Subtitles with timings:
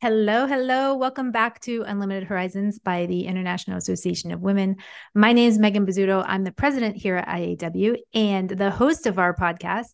[0.00, 0.94] Hello, hello.
[0.94, 4.76] Welcome back to Unlimited Horizons by the International Association of Women.
[5.12, 6.24] My name is Megan Bozzuto.
[6.24, 9.90] I'm the president here at IAW and the host of our podcast.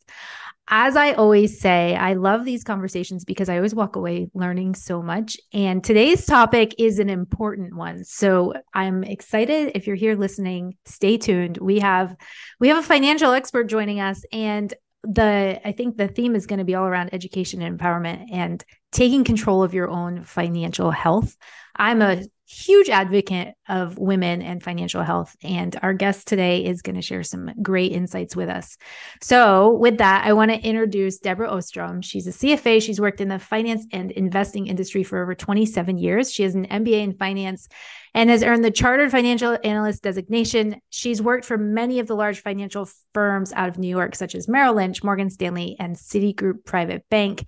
[0.69, 5.03] As I always say, I love these conversations because I always walk away learning so
[5.03, 5.39] much.
[5.55, 8.05] And today's topic is an important one.
[8.05, 9.73] So I'm excited.
[9.75, 11.57] If you're here listening, stay tuned.
[11.57, 12.15] We have
[12.61, 14.73] we have a financial expert joining us and
[15.05, 18.65] the I think the theme is going to be all around education and empowerment and
[18.93, 21.37] taking control of your own financial health.
[21.77, 25.35] I'm a huge advocate of women and financial health.
[25.43, 28.77] And our guest today is going to share some great insights with us.
[29.23, 32.05] So, with that, I want to introduce Deborah Ohstrom.
[32.05, 32.83] She's a CFA.
[32.83, 36.33] She's worked in the finance and investing industry for over 27 years.
[36.33, 37.69] She has an MBA in finance
[38.15, 40.81] and has earned the Chartered Financial Analyst designation.
[40.91, 44.49] She's worked for many of the large financial firms out of New York, such as
[44.49, 47.45] Merrill Lynch, Morgan Stanley, and Citigroup Private Bank.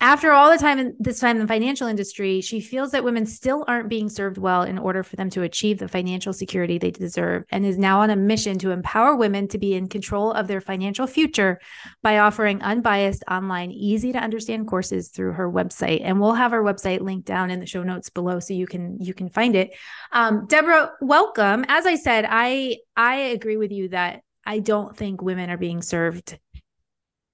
[0.00, 3.26] After all the time in this time in the financial industry, she feels that women
[3.26, 6.92] still aren't being served well in order for them to achieve the financial security they
[6.92, 10.46] deserve and is now on a mission to empower women to be in control of
[10.46, 11.58] their financial future
[12.00, 16.00] by offering unbiased online easy to understand courses through her website.
[16.04, 18.98] And we'll have our website linked down in the show notes below so you can
[19.00, 19.74] you can find it.
[20.12, 21.64] Um, deborah welcome.
[21.66, 25.82] As i said i i agree with you that i don't think women are being
[25.82, 26.38] served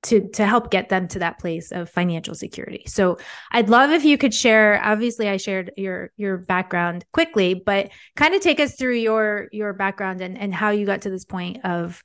[0.05, 2.85] to to help get them to that place of financial security.
[2.87, 3.19] So
[3.53, 8.35] I'd love if you could share obviously I shared your your background quickly, but kind
[8.35, 11.65] of take us through your your background and and how you got to this point
[11.65, 12.03] of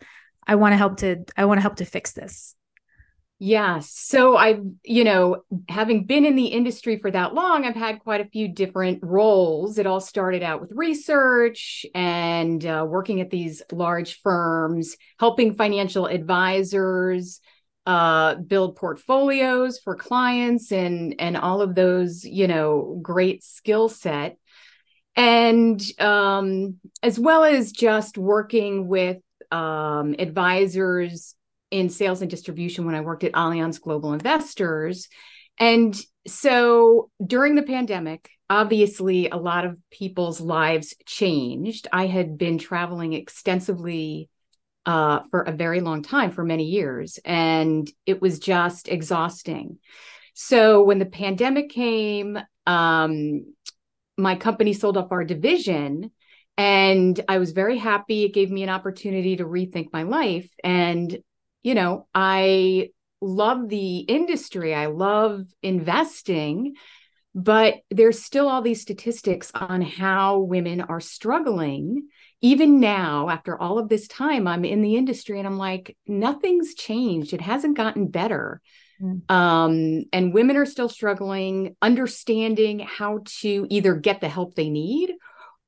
[0.47, 2.55] I want to help to I want to help to fix this.
[3.41, 3.79] Yeah.
[3.79, 8.19] So I've, you know, having been in the industry for that long, I've had quite
[8.19, 9.77] a few different roles.
[9.77, 16.05] It all started out with research and uh, working at these large firms, helping financial
[16.05, 17.39] advisors
[17.85, 24.37] uh, build portfolios for clients and and all of those you know great skill set
[25.15, 29.17] and um, as well as just working with
[29.51, 31.35] um, advisors
[31.71, 35.07] in sales and distribution when I worked at Allianz Global Investors.
[35.59, 41.87] And so during the pandemic, obviously a lot of people's lives changed.
[41.91, 44.29] I had been traveling extensively
[44.89, 47.19] uh, for a very long time, for many years.
[47.23, 49.77] And it was just exhausting.
[50.33, 53.53] So when the pandemic came, um,
[54.17, 56.09] my company sold off our division.
[56.57, 58.23] And I was very happy.
[58.23, 60.49] It gave me an opportunity to rethink my life.
[60.63, 61.19] And,
[61.61, 62.89] you know, I
[63.21, 66.73] love the industry, I love investing
[67.35, 72.07] but there's still all these statistics on how women are struggling
[72.41, 76.73] even now after all of this time i'm in the industry and i'm like nothing's
[76.73, 77.33] changed.
[77.33, 78.61] It hasn't gotten better.
[79.01, 79.31] Mm.
[79.31, 85.13] um, and women are still struggling understanding how to either get the help they need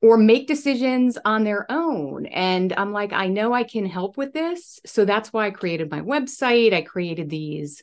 [0.01, 2.25] or make decisions on their own.
[2.25, 4.79] And i'm like i know i can help with this.
[4.85, 6.73] So that's why i created my website.
[6.73, 7.81] I created these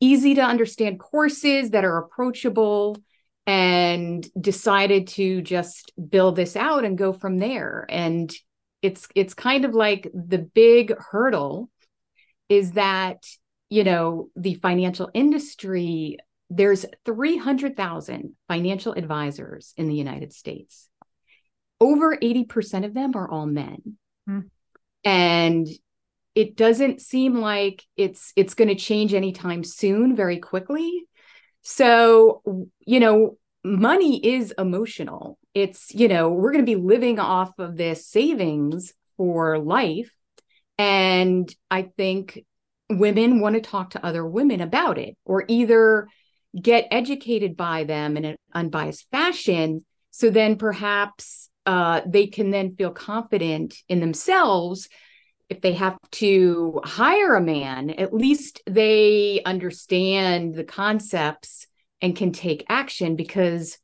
[0.00, 2.96] easy to understand courses that are approachable
[3.46, 7.86] and decided to just build this out and go from there.
[7.88, 8.32] And
[8.82, 11.70] it's it's kind of like the big hurdle
[12.48, 13.24] is that
[13.70, 16.18] you know the financial industry
[16.48, 20.88] there's 300,000 financial advisors in the United States.
[21.80, 23.98] Over 80% of them are all men.
[24.28, 24.48] Mm.
[25.04, 25.68] and
[26.34, 31.06] it doesn't seem like it's it's going to change anytime soon very quickly
[31.68, 32.42] so,
[32.86, 35.36] you know, money is emotional.
[35.52, 40.08] It's, you know, we're going to be living off of this savings for life.
[40.78, 42.44] And I think
[42.88, 46.06] women want to talk to other women about it or either
[46.54, 49.84] get educated by them in an unbiased fashion.
[50.12, 54.88] So then perhaps uh, they can then feel confident in themselves
[55.48, 61.66] if they have to hire a man, at least they understand the concepts
[62.02, 63.78] and can take action because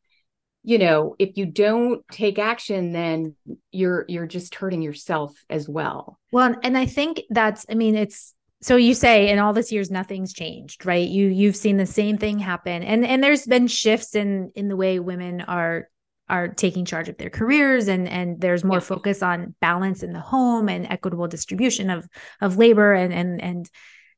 [0.64, 3.34] you know if you don't take action then
[3.72, 6.18] you're you're just hurting yourself as well.
[6.30, 9.90] Well and i think that's i mean it's so you say in all this years
[9.90, 11.08] nothing's changed right?
[11.08, 12.82] You you've seen the same thing happen.
[12.82, 15.88] And and there's been shifts in in the way women are
[16.32, 18.80] are taking charge of their careers and and there's more yeah.
[18.80, 22.08] focus on balance in the home and equitable distribution of
[22.40, 23.70] of labor and and and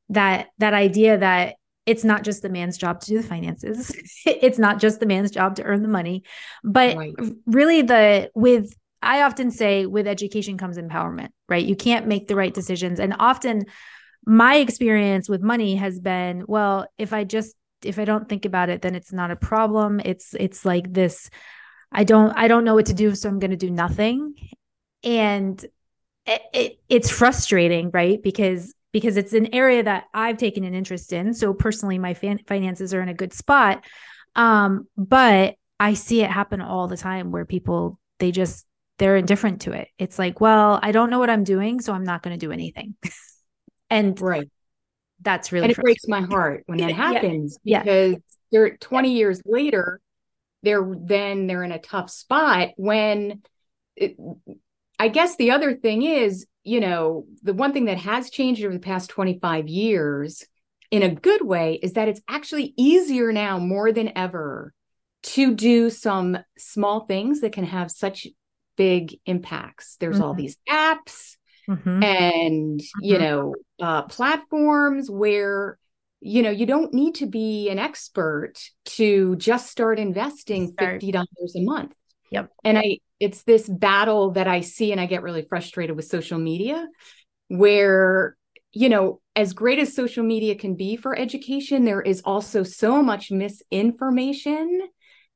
[0.09, 3.93] that that idea that it's not just the man's job to do the finances
[4.25, 6.23] it's not just the man's job to earn the money
[6.63, 7.13] but right.
[7.45, 12.35] really the with i often say with education comes empowerment right you can't make the
[12.35, 13.65] right decisions and often
[14.25, 18.69] my experience with money has been well if i just if i don't think about
[18.69, 21.29] it then it's not a problem it's it's like this
[21.95, 24.35] i don't i don't know what to do so i'm going to do nothing
[25.03, 25.65] and
[26.25, 31.11] it, it, it's frustrating right because because it's an area that I've taken an interest
[31.11, 31.33] in.
[31.33, 33.83] So personally, my fan- finances are in a good spot.
[34.37, 38.65] Um, but I see it happen all the time where people they just
[38.97, 39.89] they're indifferent to it.
[39.99, 42.53] It's like, well, I don't know what I'm doing, so I'm not going to do
[42.53, 42.95] anything.
[43.89, 44.49] and right,
[45.19, 47.83] that's really and it breaks my heart when that happens yeah.
[47.83, 48.17] because yeah.
[48.53, 49.17] they're 20 yeah.
[49.17, 49.99] years later,
[50.65, 53.41] they're then they're in a tough spot when.
[53.95, 54.17] It,
[54.97, 58.73] I guess the other thing is you know, the one thing that has changed over
[58.73, 60.43] the past 25 years
[60.89, 64.73] in a good way is that it's actually easier now more than ever
[65.21, 68.27] to do some small things that can have such
[68.75, 69.95] big impacts.
[69.99, 70.23] There's mm-hmm.
[70.23, 71.37] all these apps
[71.69, 72.03] mm-hmm.
[72.03, 73.03] and, mm-hmm.
[73.03, 75.77] you know, uh, platforms where
[76.25, 78.53] you know you don't need to be an expert
[78.85, 81.01] to just start investing start.
[81.01, 81.25] $50
[81.55, 81.95] a month
[82.31, 82.51] Yep.
[82.63, 86.37] And I it's this battle that I see and I get really frustrated with social
[86.37, 86.87] media
[87.47, 88.35] where
[88.77, 93.01] you know, as great as social media can be for education, there is also so
[93.01, 94.81] much misinformation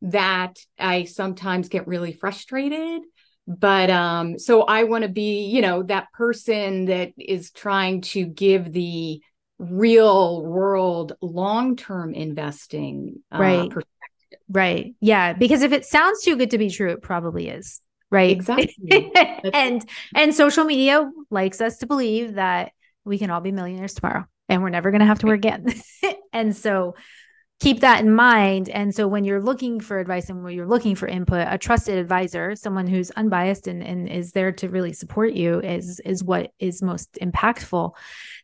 [0.01, 3.01] that I sometimes get really frustrated.
[3.47, 8.25] But um, so I want to be, you know, that person that is trying to
[8.25, 9.21] give the
[9.59, 13.71] real world long term investing uh, right.
[14.51, 14.95] Right.
[14.99, 15.33] Yeah.
[15.33, 17.81] Because if it sounds too good to be true, it probably is.
[18.09, 18.31] Right.
[18.31, 19.11] Exactly.
[19.53, 22.71] and and social media likes us to believe that
[23.05, 25.67] we can all be millionaires tomorrow and we're never going to have to work again.
[26.33, 26.95] and so
[27.59, 28.69] keep that in mind.
[28.69, 31.97] And so when you're looking for advice and when you're looking for input, a trusted
[31.97, 36.51] advisor, someone who's unbiased and, and is there to really support you is is what
[36.59, 37.91] is most impactful.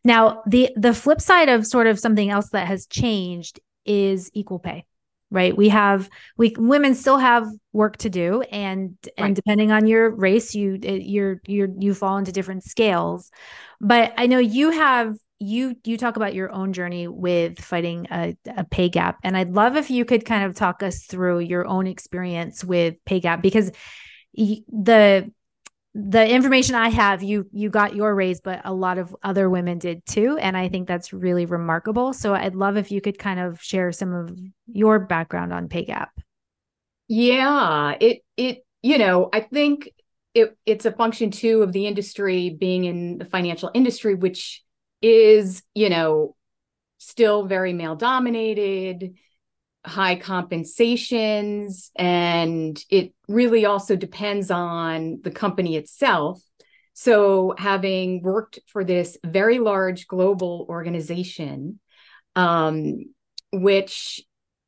[0.04, 4.60] Now, the the flip side of sort of something else that has changed is equal
[4.60, 4.86] pay
[5.32, 9.14] right we have we women still have work to do and right.
[9.18, 13.32] and depending on your race you you're you're you fall into different scales
[13.82, 18.36] but i know you have you you talk about your own journey with fighting a,
[18.56, 21.68] a pay gap and i'd love if you could kind of talk us through your
[21.68, 23.72] own experience with pay gap because
[24.34, 25.30] the
[25.98, 29.80] the information I have, you you got your raise, but a lot of other women
[29.80, 32.12] did too, and I think that's really remarkable.
[32.12, 34.38] So I'd love if you could kind of share some of
[34.68, 36.12] your background on pay gap.
[37.08, 39.90] Yeah, it it you know I think
[40.34, 44.65] it it's a function too of the industry being in the financial industry, which
[45.06, 46.36] is you know
[46.98, 49.14] still very male dominated
[49.86, 56.42] high compensations and it really also depends on the company itself.
[56.94, 61.80] So having worked for this very large global organization
[62.36, 63.06] um,
[63.52, 64.22] which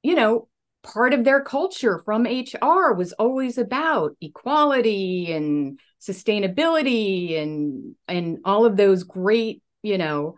[0.04, 0.48] you know
[0.84, 8.66] part of their culture from hr was always about equality and sustainability and and all
[8.66, 10.36] of those great you know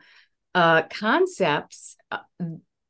[0.56, 2.20] uh, concepts uh,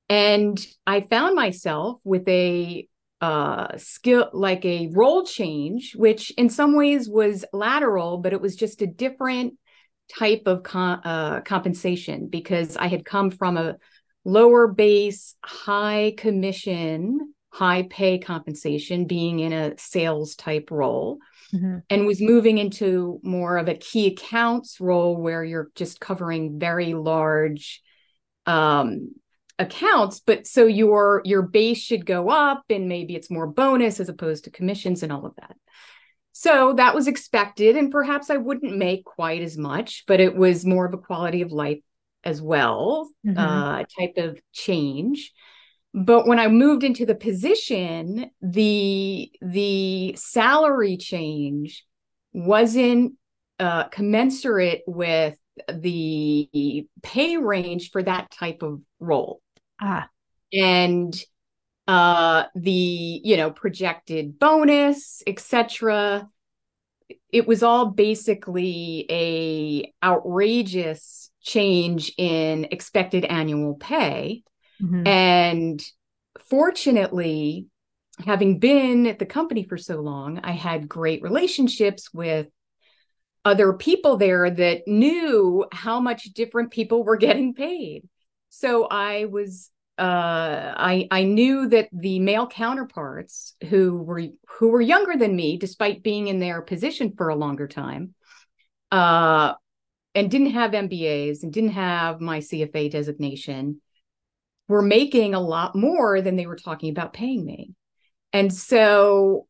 [0.10, 2.88] and I found myself with a
[3.22, 8.56] uh, skill, like a role change, which in some ways was lateral, but it was
[8.56, 9.54] just a different
[10.18, 13.76] type of uh, compensation because I had come from a
[14.26, 21.19] lower base, high commission, high pay compensation, being in a sales type role.
[21.54, 21.78] Mm-hmm.
[21.90, 26.94] And was moving into more of a key accounts role where you're just covering very
[26.94, 27.82] large
[28.46, 29.10] um,
[29.60, 34.08] accounts but so your your base should go up and maybe it's more bonus as
[34.08, 35.56] opposed to commissions and all of that
[36.32, 40.66] so that was expected and perhaps i wouldn't make quite as much but it was
[40.66, 41.80] more of a quality of life
[42.24, 43.38] as well mm-hmm.
[43.38, 45.34] uh, type of change
[45.94, 51.86] but when i moved into the position the the salary change
[52.34, 53.14] wasn't
[53.60, 55.36] uh, commensurate with
[55.68, 59.42] the pay range for that type of role
[59.80, 60.10] Ah.
[60.54, 61.16] And
[61.88, 66.28] uh the, you know, projected bonus, etc.
[67.31, 74.44] It was all basically a outrageous change in expected annual pay.
[74.81, 75.07] Mm-hmm.
[75.07, 75.83] And
[76.50, 77.68] fortunately,
[78.26, 82.48] having been at the company for so long, I had great relationships with
[83.45, 88.07] other people there that knew how much different people were getting paid.
[88.50, 94.81] so I was uh, I I knew that the male counterparts who were who were
[94.81, 98.16] younger than me, despite being in their position for a longer time,
[98.92, 99.54] uh,
[100.16, 103.81] and didn't have MBAs and didn't have my CFA designation,
[104.69, 107.73] were making a lot more than they were talking about paying me,
[108.31, 109.47] and so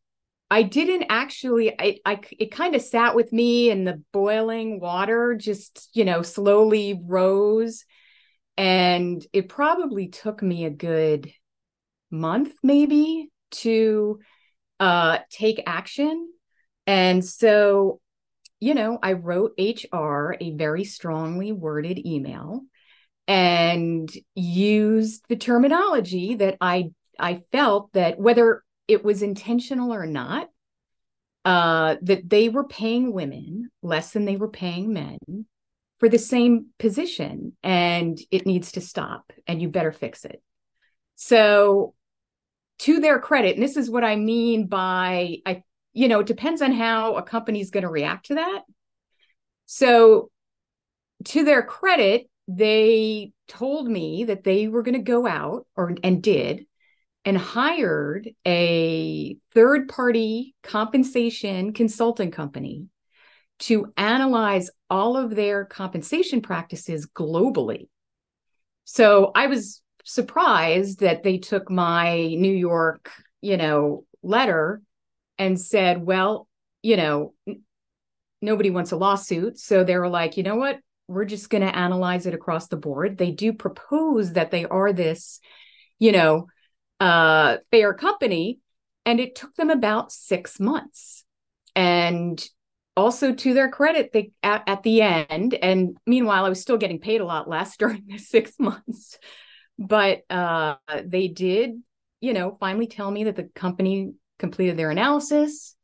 [0.49, 1.79] I didn't actually.
[1.79, 6.23] I, I it kind of sat with me, and the boiling water just you know
[6.23, 7.85] slowly rose
[8.59, 11.31] and it probably took me a good
[12.11, 14.19] month, maybe, to
[14.81, 16.29] uh, take action.
[16.85, 18.01] And so,
[18.59, 22.63] you know, I wrote HR a very strongly worded email
[23.29, 30.49] and used the terminology that I I felt that whether it was intentional or not,
[31.45, 35.19] uh, that they were paying women less than they were paying men
[35.99, 40.41] for the same position and it needs to stop and you better fix it.
[41.15, 41.93] So
[42.79, 46.63] to their credit, and this is what I mean by I you know, it depends
[46.63, 48.61] on how a company's going to react to that.
[49.67, 50.31] So
[51.25, 56.23] to their credit, they told me that they were going to go out or and
[56.23, 56.65] did
[57.23, 62.87] and hired a third party compensation consulting company
[63.59, 67.87] to analyze all of their compensation practices globally.
[68.85, 74.81] So I was surprised that they took my New York, you know, letter
[75.37, 76.47] and said, well,
[76.81, 77.35] you know,
[78.41, 79.59] nobody wants a lawsuit.
[79.59, 80.79] So they were like, you know what?
[81.09, 83.17] We're just going to analyze it across the board.
[83.17, 85.39] They do propose that they are this,
[85.97, 86.47] you know,
[86.99, 88.59] uh, fair company.
[89.05, 91.25] And it took them about six months.
[91.75, 92.43] And
[92.99, 96.99] also to their credit they at, at the end and meanwhile i was still getting
[96.99, 99.17] paid a lot less during the six months
[99.77, 100.75] but uh,
[101.05, 101.81] they did
[102.19, 105.75] you know finally tell me that the company completed their analysis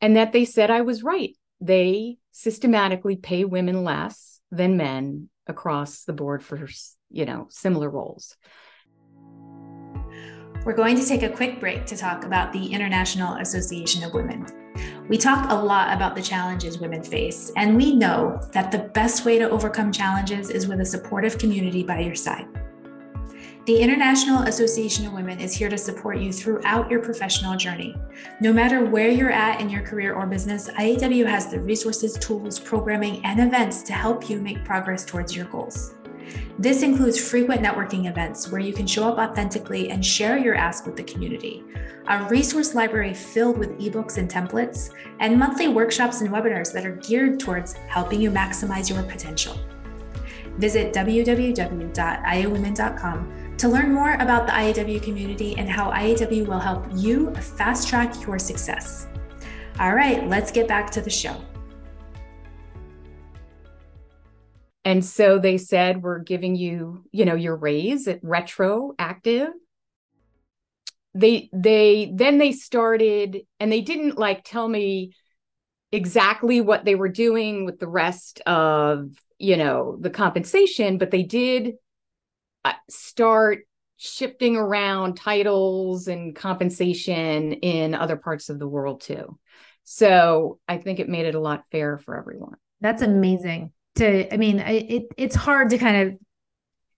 [0.00, 6.04] and that they said i was right they systematically pay women less than men across
[6.04, 6.68] the board for
[7.10, 8.36] you know similar roles
[10.64, 14.44] we're going to take a quick break to talk about the international association of women
[15.08, 19.24] we talk a lot about the challenges women face, and we know that the best
[19.24, 22.46] way to overcome challenges is with a supportive community by your side.
[23.66, 27.96] The International Association of Women is here to support you throughout your professional journey.
[28.40, 32.60] No matter where you're at in your career or business, IAW has the resources, tools,
[32.60, 35.96] programming, and events to help you make progress towards your goals.
[36.60, 40.86] This includes frequent networking events where you can show up authentically and share your ask
[40.86, 41.64] with the community,
[42.06, 46.94] a resource library filled with ebooks and templates, and monthly workshops and webinars that are
[46.98, 49.58] geared towards helping you maximize your potential.
[50.56, 57.34] Visit www.iawomen.com to learn more about the IAW community and how IAW will help you
[57.34, 59.08] fast track your success.
[59.80, 61.36] All right, let's get back to the show.
[64.84, 69.48] And so they said, we're giving you, you know, your raise at retroactive.
[71.14, 75.12] They they then they started and they didn't like tell me
[75.92, 81.22] exactly what they were doing with the rest of, you know, the compensation, but they
[81.22, 81.72] did
[82.66, 89.38] Uh, start shifting around titles and compensation in other parts of the world too.
[89.84, 92.56] So I think it made it a lot fairer for everyone.
[92.80, 96.18] That's amazing to i mean it it's hard to kind of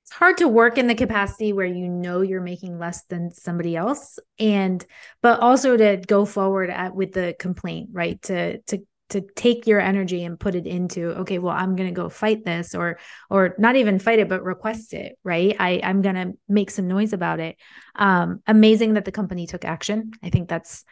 [0.02, 3.76] it's hard to work in the capacity where you know you're making less than somebody
[3.76, 4.84] else and
[5.22, 9.80] but also to go forward at with the complaint right to to to take your
[9.80, 12.98] energy and put it into okay well i'm going to go fight this or
[13.30, 15.56] or not even fight it but request it right?
[15.58, 17.56] I i'm going to make some noise about it.
[17.94, 20.12] Um amazing that the company took action.
[20.22, 20.84] I think that's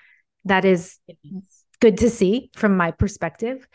[0.45, 0.99] that is
[1.81, 3.67] good to see from my perspective.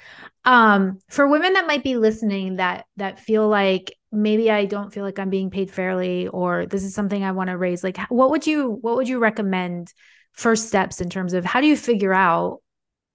[0.45, 5.05] Um for women that might be listening that that feel like maybe i don't feel
[5.05, 8.29] like i'm being paid fairly or this is something i want to raise like what
[8.29, 9.93] would you what would you recommend
[10.33, 12.60] first steps in terms of how do you figure out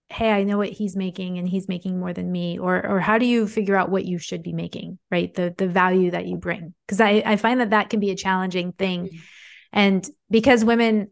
[0.08, 3.18] hey i know what he's making and he's making more than me or or how
[3.18, 5.34] do you figure out what you should be making right?
[5.34, 6.74] The the value that you bring.
[6.86, 9.06] Because i i find that that can be a challenging thing.
[9.06, 9.16] Mm-hmm.
[9.72, 11.10] and because women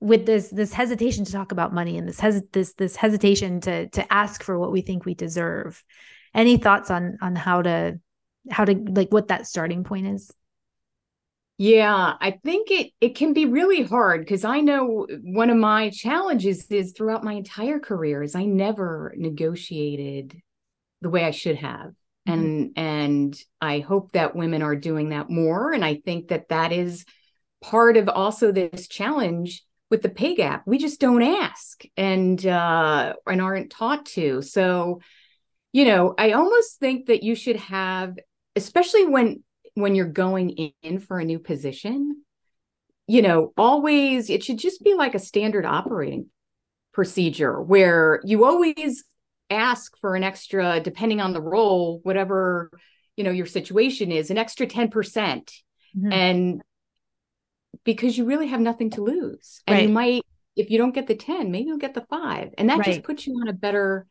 [0.00, 3.88] with this this hesitation to talk about money and this hes- this this hesitation to
[3.90, 5.84] to ask for what we think we deserve
[6.34, 8.00] any thoughts on on how to
[8.50, 10.30] how to like what that starting point is
[11.60, 15.90] yeah i think it it can be really hard because i know one of my
[15.90, 20.40] challenges is throughout my entire career is i never negotiated
[21.02, 21.92] the way i should have.
[22.26, 22.32] Mm-hmm.
[22.32, 26.72] and and i hope that women are doing that more and i think that that
[26.72, 27.04] is
[27.62, 30.62] part of also this challenge with the pay gap.
[30.66, 34.40] We just don't ask and uh and aren't taught to.
[34.40, 35.00] So
[35.72, 38.16] you know i almost think that you should have
[38.56, 39.42] especially when
[39.74, 42.22] when you're going in for a new position
[43.06, 46.26] you know always it should just be like a standard operating
[46.92, 49.04] procedure where you always
[49.50, 52.70] ask for an extra depending on the role whatever
[53.16, 54.90] you know your situation is an extra 10%.
[54.90, 55.42] Mm
[55.94, 56.62] hmm and
[57.84, 59.62] because you really have nothing to lose.
[59.66, 59.82] And right.
[59.84, 60.22] you might
[60.56, 62.86] if you don't get the 10 maybe you'll get the 5 and that right.
[62.86, 64.06] just puts you on a better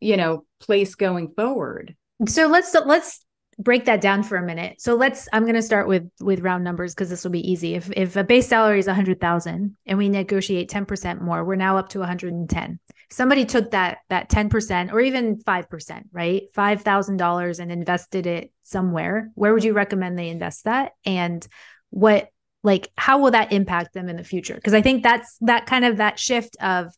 [0.00, 1.96] you know place going forward.
[2.28, 3.24] So let's let's
[3.58, 4.80] break that down for a minute.
[4.80, 7.74] So let's i'm going to start with with round numbers because this will be easy.
[7.74, 11.88] If if a base salary is 100000 and we negotiate 10% more we're now up
[11.90, 12.78] to 110
[13.10, 16.42] somebody took that that 10% or even 5% right?
[16.54, 19.30] $5000 and invested it somewhere.
[19.34, 20.92] Where would you recommend they invest that?
[21.04, 21.46] And
[21.90, 22.28] what
[22.62, 24.54] like how will that impact them in the future?
[24.54, 26.92] Because i think that's that kind of that shift of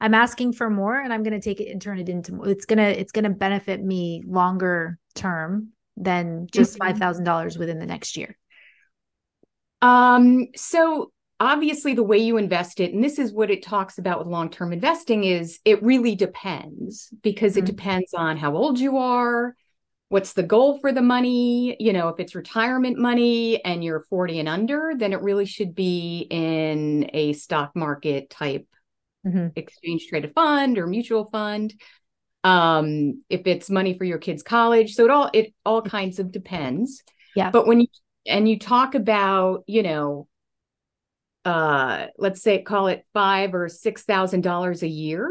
[0.00, 2.66] i'm asking for more and i'm going to take it and turn it into it's
[2.66, 5.68] going to it's going to benefit me longer term
[6.02, 7.02] than just mm-hmm.
[7.02, 8.36] $5000 within the next year
[9.80, 14.18] um so obviously the way you invest it and this is what it talks about
[14.18, 17.64] with long-term investing is it really depends because mm-hmm.
[17.64, 19.54] it depends on how old you are
[20.08, 24.40] what's the goal for the money you know if it's retirement money and you're 40
[24.40, 28.66] and under then it really should be in a stock market type
[29.26, 29.48] mm-hmm.
[29.56, 31.74] exchange traded fund or mutual fund
[32.44, 36.32] um if it's money for your kids college so it all it all kinds of
[36.32, 37.02] depends
[37.36, 37.86] yeah but when you
[38.26, 40.26] and you talk about you know
[41.44, 45.30] uh let's say call it five or six thousand dollars a year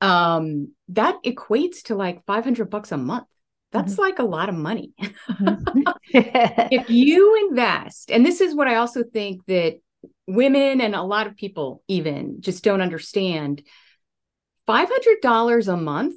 [0.00, 3.26] um that equates to like 500 bucks a month
[3.70, 4.02] that's mm-hmm.
[4.02, 4.92] like a lot of money.
[4.98, 5.82] Mm-hmm.
[6.72, 9.80] if you invest, and this is what I also think that
[10.26, 13.62] women and a lot of people even just don't understand
[14.68, 16.14] $500 a month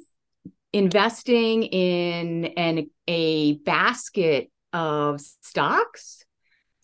[0.72, 6.24] investing in an, a basket of stocks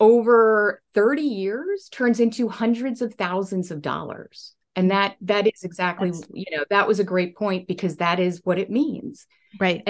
[0.00, 4.54] over 30 years turns into hundreds of thousands of dollars.
[4.76, 6.26] And that that is exactly That's...
[6.32, 9.26] you know that was a great point because that is what it means.
[9.58, 9.82] Right.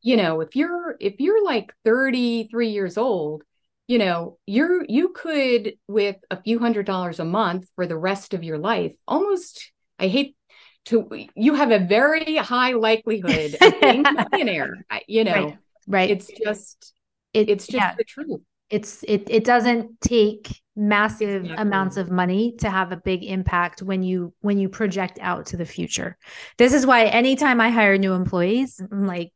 [0.00, 3.44] You know if you're if you're like 33 years old
[3.86, 8.32] you know you're you could with a few hundred dollars a month for the rest
[8.32, 10.36] of your life almost i hate
[10.84, 14.74] to you have a very high likelihood of being a millionaire
[15.06, 16.10] you know right, right.
[16.10, 16.92] it's just
[17.32, 17.94] it, it's just yeah.
[17.96, 21.62] the truth it's it it doesn't take massive exactly.
[21.62, 25.56] amounts of money to have a big impact when you when you project out to
[25.56, 26.16] the future
[26.56, 29.32] this is why anytime i hire new employees I'm like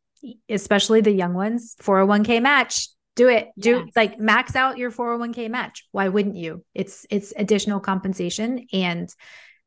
[0.49, 2.89] especially the young ones, 401k match.
[3.15, 3.49] Do it.
[3.59, 3.89] Do yes.
[3.97, 5.87] like max out your 401k match.
[5.91, 6.65] Why wouldn't you?
[6.75, 9.09] It's it's additional compensation and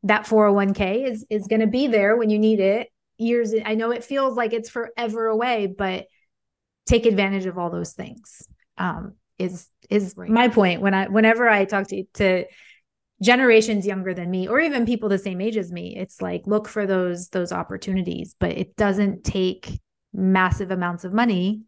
[0.03, 2.89] that 401k is is going to be there when you need it.
[3.17, 6.05] Years I know it feels like it's forever away, but
[6.85, 8.47] take advantage of all those things.
[8.77, 10.29] Um is is right.
[10.29, 12.45] my point when I whenever I talk to to
[13.21, 16.69] generations younger than me or even people the same age as me it's like look
[16.69, 19.77] for those those opportunities but it doesn't take
[20.13, 21.61] massive amounts of money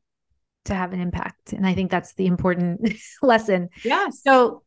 [0.65, 1.53] to have an impact.
[1.53, 3.69] And I think that's the important lesson.
[3.83, 4.09] Yeah.
[4.09, 4.63] So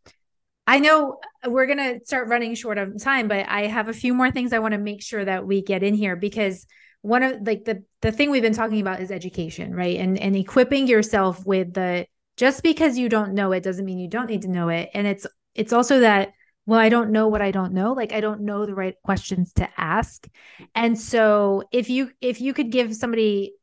[0.67, 3.93] I know uh, we're going to start running short of time, but I have a
[3.93, 6.67] few more things I want to make sure that we get in here because
[7.03, 9.99] one of like the the thing we've been talking about is education, right?
[9.99, 14.09] And and equipping yourself with the just because you don't know it doesn't mean you
[14.09, 14.89] don't need to know it.
[14.95, 16.33] And it's it's also that
[16.67, 19.53] well i don't know what i don't know like i don't know the right questions
[19.53, 20.29] to ask
[20.75, 23.55] and so if you if you could give somebody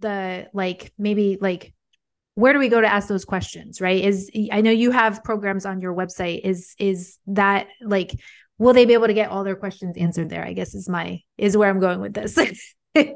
[0.00, 1.72] the like maybe like
[2.38, 4.04] where do we go to ask those questions right?
[4.04, 6.40] Is i know you have programs on your website.
[6.44, 8.18] Is is that like
[8.58, 11.20] will they be able to get all their questions answered there i guess is my
[11.36, 12.38] is where i'm going with this.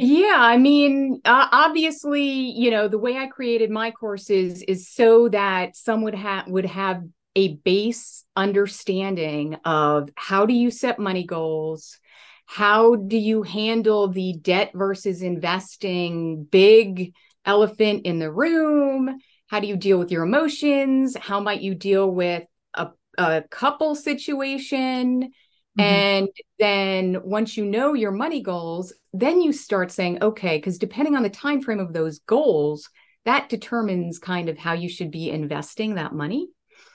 [0.00, 5.28] Yeah i mean uh, obviously you know the way i created my courses is so
[5.30, 7.02] that some would have would have
[7.34, 11.98] a base understanding of how do you set money goals
[12.46, 17.12] how do you handle the debt versus investing big
[17.48, 19.18] elephant in the room?
[19.48, 21.16] How do you deal with your emotions?
[21.16, 25.22] How might you deal with a, a couple situation?
[25.22, 25.80] Mm-hmm.
[25.80, 31.16] And then once you know your money goals, then you start saying, okay, because depending
[31.16, 32.88] on the time frame of those goals,
[33.24, 36.48] that determines kind of how you should be investing that money.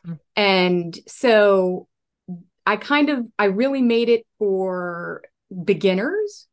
[0.05, 0.13] Mm-hmm.
[0.35, 1.87] And so
[2.65, 5.23] I kind of I really made it for
[5.63, 6.47] beginners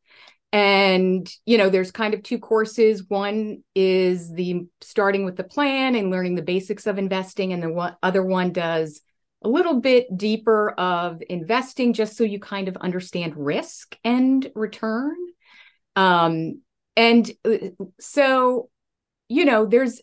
[0.53, 3.05] and you know there's kind of two courses.
[3.07, 7.69] One is the starting with the plan and learning the basics of investing and the
[7.69, 9.01] one, other one does
[9.43, 15.15] a little bit deeper of investing just so you kind of understand risk and return.
[15.95, 16.61] Um
[16.97, 18.69] and uh, so
[19.29, 20.01] you know there's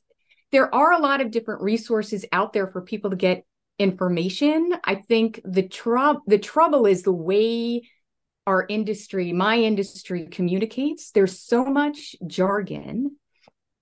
[0.50, 3.44] there are a lot of different resources out there for people to get
[3.78, 4.72] information.
[4.84, 7.82] I think the trouble the trouble is the way
[8.48, 11.10] our industry, my industry communicates.
[11.10, 13.16] There's so much jargon,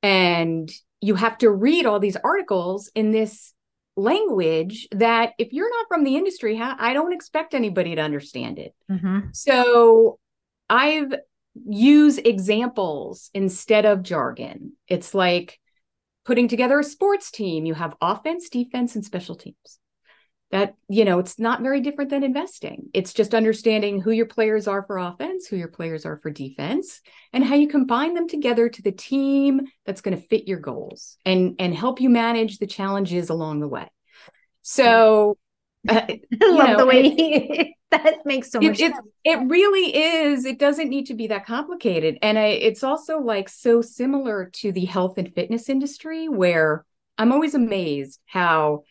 [0.02, 0.68] and
[1.00, 3.54] you have to read all these articles in this
[3.96, 8.74] language that if you're not from the industry, I don't expect anybody to understand it.
[8.90, 9.28] Mm-hmm.
[9.32, 10.18] So
[10.68, 11.14] I've
[11.68, 14.72] used examples instead of jargon.
[14.88, 15.60] It's like
[16.24, 17.66] putting together a sports team.
[17.66, 19.78] You have offense, defense, and special teams
[20.50, 24.68] that you know it's not very different than investing it's just understanding who your players
[24.68, 27.00] are for offense who your players are for defense
[27.32, 31.18] and how you combine them together to the team that's going to fit your goals
[31.24, 33.88] and and help you manage the challenges along the way
[34.62, 35.36] so
[35.88, 39.06] uh, I love know, the way it, that makes so much it, sense.
[39.24, 40.44] It, it really is.
[40.44, 42.18] It doesn't need to be that complicated.
[42.22, 46.84] And I, it's also like so similar to the health and fitness industry where
[47.18, 48.82] I'm always amazed how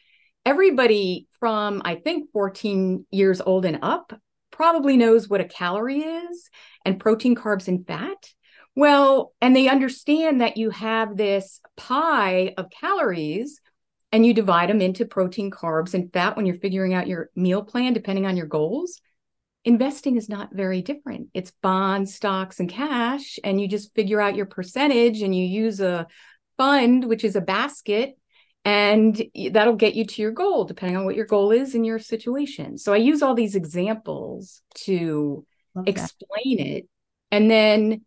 [0.46, 6.50] everybody from I think 14 years old and up probably knows what a calorie is
[6.84, 8.32] and protein, carbs, and fat.
[8.76, 13.62] Well, and they understand that you have this pie of calories
[14.12, 17.62] and you divide them into protein, carbs, and fat when you're figuring out your meal
[17.62, 19.00] plan, depending on your goals.
[19.66, 21.28] Investing is not very different.
[21.36, 23.38] It's bonds, stocks, and cash.
[23.44, 26.08] And you just figure out your percentage and you use a
[26.58, 28.18] fund, which is a basket
[28.66, 32.00] and that'll get you to your goal depending on what your goal is in your
[32.00, 32.78] situation.
[32.80, 35.46] So i use all these examples to
[35.86, 36.90] explain it.
[37.32, 38.02] And then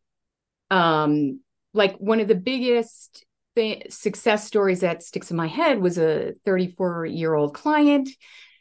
[0.71, 1.41] um
[1.73, 6.33] like one of the biggest th- success stories that sticks in my head was a
[6.45, 8.09] 34 year old client.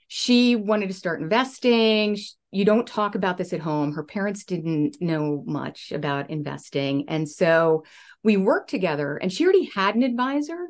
[0.07, 2.17] She wanted to start investing.
[2.51, 3.93] You don't talk about this at home.
[3.93, 7.09] Her parents didn't know much about investing.
[7.09, 7.83] And so
[8.23, 10.67] we worked together and she already had an advisor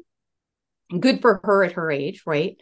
[1.00, 2.58] good for her at her age, right?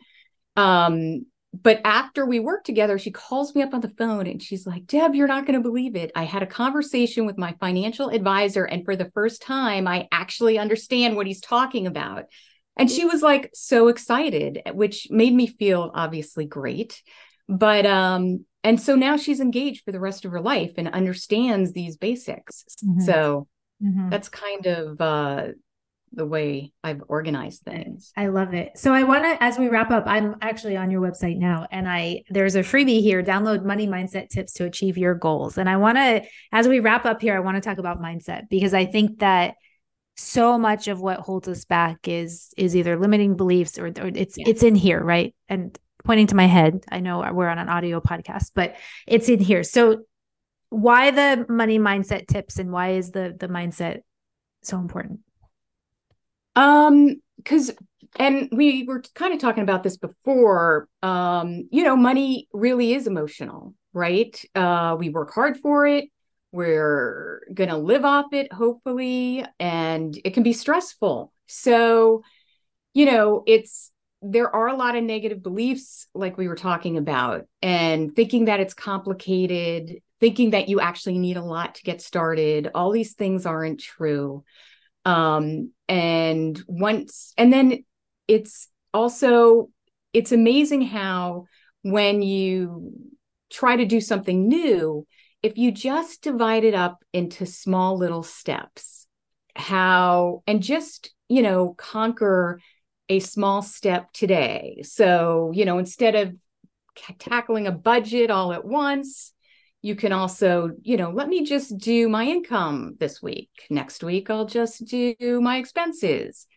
[0.56, 4.68] Um, but after we worked together, she calls me up on the phone and she's
[4.68, 6.12] like, Deb, you're not going to believe it.
[6.16, 10.58] I had a conversation with my financial advisor, and for the first time, I actually
[10.58, 12.26] understand what he's talking about.
[12.78, 17.02] And she was like so excited, which made me feel obviously great.
[17.48, 21.72] But um, and so now she's engaged for the rest of her life and understands
[21.72, 22.66] these basics.
[22.84, 23.02] Mm-hmm.
[23.02, 23.48] So
[23.82, 24.10] mm-hmm.
[24.10, 25.48] that's kind of uh
[26.16, 28.12] the way I've organized things.
[28.16, 28.78] I love it.
[28.78, 31.88] So I want to, as we wrap up, I'm actually on your website now, and
[31.88, 33.22] I there's a freebie here.
[33.22, 35.58] Download money mindset tips to achieve your goals.
[35.58, 38.44] And I want to, as we wrap up here, I want to talk about mindset
[38.50, 39.56] because I think that
[40.18, 44.38] so much of what holds us back is is either limiting beliefs or, or it's
[44.38, 44.46] yeah.
[44.48, 45.36] it's in here, right?
[45.50, 48.76] And pointing to my head, I know we're on an audio podcast, but
[49.06, 49.64] it's in here.
[49.64, 50.04] So
[50.70, 54.00] why the money mindset tips and why is the the mindset
[54.64, 55.20] so important?
[56.56, 57.72] Um, because
[58.18, 60.88] and we were kind of talking about this before.
[61.04, 64.40] Um, you know, money really is emotional, right?
[64.56, 66.06] Uh, we work hard for it.
[66.52, 71.34] We're gonna live off it, hopefully, and it can be stressful.
[71.48, 72.24] So,
[72.94, 73.92] you know, it's
[74.22, 78.62] there are a lot of negative beliefs, like we were talking about, and thinking that
[78.62, 82.72] it's complicated, thinking that you actually need a lot to get started.
[82.74, 84.44] All these things aren't true
[85.06, 87.84] um and once and then
[88.28, 89.70] it's also
[90.14, 91.46] it's amazing how
[91.84, 92.94] when you
[93.50, 95.06] try to do something new
[95.44, 99.08] if you just divide it up into small little steps
[99.56, 102.60] how and just you know conquer
[103.10, 104.82] a small step today.
[104.84, 106.36] So you know instead of
[107.20, 109.34] tackling a budget all at once
[109.86, 113.52] you can also, you know, let me just do my income this week.
[113.70, 116.48] Next week, I'll just do my expenses.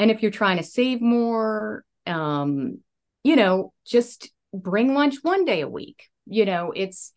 [0.00, 2.80] And if you're trying to save more, um,
[3.22, 6.08] you know, just bring lunch one day a week.
[6.26, 7.12] You know, it's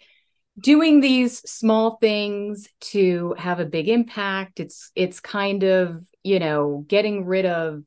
[0.60, 4.60] doing these small things to have a big impact.
[4.60, 7.82] It's it's kind of, you know, getting rid of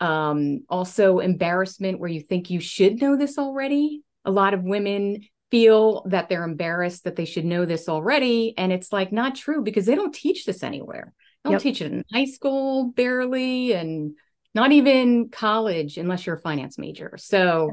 [0.00, 4.02] um also embarrassment where you think you should know this already.
[4.26, 8.72] A lot of women feel that they're embarrassed that they should know this already and
[8.72, 11.12] it's like not true because they don't teach this anywhere
[11.44, 11.62] they don't yep.
[11.62, 14.12] teach it in high school barely and
[14.54, 17.72] not even college unless you're a finance major so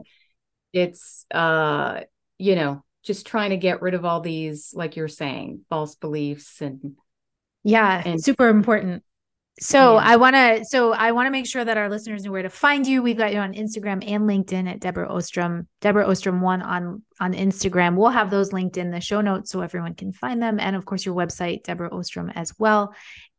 [0.73, 2.01] it's uh
[2.37, 6.59] you know just trying to get rid of all these like you're saying false beliefs
[6.61, 6.95] and
[7.63, 9.03] Yeah, and- super important.
[9.59, 10.03] So yeah.
[10.03, 12.49] I want to so I want to make sure that our listeners know where to
[12.49, 13.01] find you.
[13.01, 17.33] We've got you on Instagram and LinkedIn at Deborah Ohstrom, Deborah Ohstrom one on on
[17.33, 17.95] Instagram.
[17.95, 20.85] We'll have those linked in the show notes so everyone can find them, and of
[20.85, 22.93] course your website Deborah Ohstrom as well.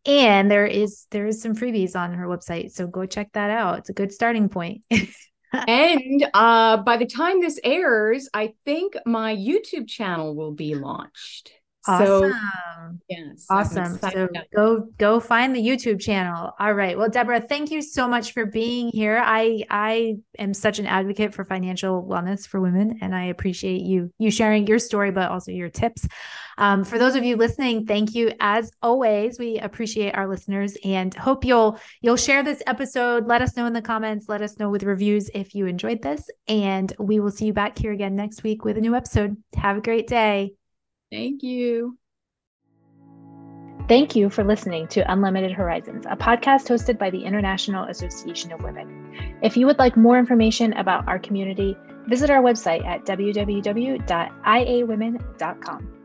[0.06, 3.80] And there is there is some freebies on her website, so go check that out.
[3.80, 4.82] It's a good starting point.
[5.52, 11.52] and uh, by the time this airs, I think my YouTube channel will be launched.
[11.88, 12.32] Awesome.
[12.32, 12.32] So,
[13.08, 13.46] yes.
[13.50, 13.98] Awesome.
[13.98, 16.52] So go go find the YouTube channel.
[16.58, 16.96] All right.
[16.96, 19.20] Well, Deborah, thank you so much for being here.
[19.24, 24.12] I I am such an advocate for financial wellness for women, and I appreciate you
[24.18, 26.06] you sharing your story, but also your tips.
[26.58, 29.38] Um, for those of you listening, thank you as always.
[29.38, 33.26] We appreciate our listeners and hope you'll you'll share this episode.
[33.26, 34.28] Let us know in the comments.
[34.28, 37.78] Let us know with reviews if you enjoyed this, and we will see you back
[37.78, 39.36] here again next week with a new episode.
[39.54, 40.54] Have a great day.
[41.10, 41.98] Thank you.
[43.88, 48.60] Thank you for listening to Unlimited Horizons, a podcast hosted by the International Association of
[48.62, 49.38] Women.
[49.42, 51.76] If you would like more information about our community,
[52.08, 55.95] visit our website at www.iawomen.com.